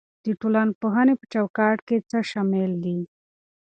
د 0.25 0.27
ټولنپوهنې 0.41 1.13
په 1.19 1.25
چوکاټ 1.33 1.77
کې 1.87 1.97
څه 2.09 2.17
شامل 2.31 2.71
دي؟ 2.83 2.97